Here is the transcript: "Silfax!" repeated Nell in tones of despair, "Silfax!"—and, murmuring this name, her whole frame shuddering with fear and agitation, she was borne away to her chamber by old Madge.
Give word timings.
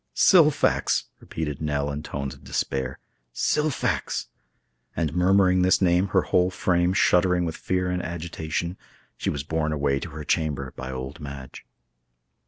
"Silfax!" 0.15 1.03
repeated 1.19 1.61
Nell 1.61 1.91
in 1.91 2.01
tones 2.01 2.33
of 2.33 2.43
despair, 2.43 2.97
"Silfax!"—and, 3.35 5.15
murmuring 5.15 5.61
this 5.61 5.79
name, 5.79 6.07
her 6.07 6.23
whole 6.23 6.49
frame 6.49 6.91
shuddering 6.91 7.45
with 7.45 7.55
fear 7.55 7.87
and 7.91 8.01
agitation, 8.01 8.77
she 9.15 9.29
was 9.29 9.43
borne 9.43 9.71
away 9.71 9.99
to 9.99 10.09
her 10.09 10.23
chamber 10.23 10.73
by 10.75 10.91
old 10.91 11.19
Madge. 11.19 11.67